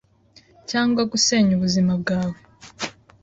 [0.69, 2.37] cyangwa gusenya ubuzima bwawe